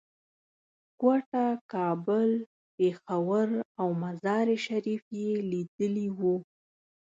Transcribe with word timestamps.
کوټه، 1.01 1.45
کابل، 1.73 2.29
پېښور 2.77 3.49
او 3.79 3.87
مزار 4.03 4.47
شریف 4.65 5.03
یې 5.19 5.31
لیدلي 5.51 6.07
وو. 6.17 6.35